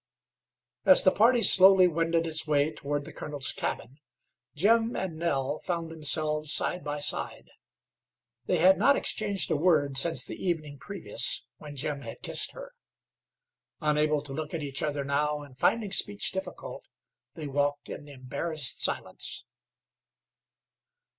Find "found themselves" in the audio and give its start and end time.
5.59-6.51